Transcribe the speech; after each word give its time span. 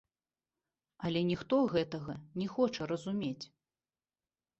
Але 1.09 1.21
ніхто 1.31 1.59
гэтага 1.73 2.15
не 2.43 2.47
хоча 2.55 2.87
разумець. 2.93 3.45